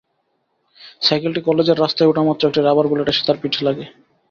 সাইকেলটি 1.01 1.41
কলেজের 1.47 1.77
রাস্তায় 1.79 2.09
ওঠামাত্র 2.09 2.47
একটি 2.49 2.61
রাবার 2.61 2.85
বুলেট 2.87 3.07
এসে 3.09 3.23
তার 3.27 3.37
পিঠে 3.41 3.61
লাগে। 3.67 3.85